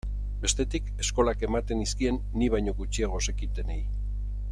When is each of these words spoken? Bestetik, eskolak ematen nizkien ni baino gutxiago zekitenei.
Bestetik, 0.43 0.87
eskolak 1.03 1.43
ematen 1.47 1.79
nizkien 1.83 2.17
ni 2.41 2.49
baino 2.55 2.73
gutxiago 2.81 3.21
zekitenei. 3.31 3.81